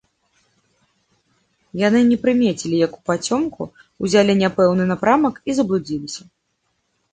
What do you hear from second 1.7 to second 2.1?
Яны